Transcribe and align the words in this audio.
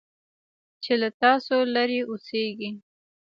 چې 0.83 0.93
له 1.01 1.09
تاسو 1.21 1.55
لرې 1.75 1.99
اوسيږي. 2.09 2.71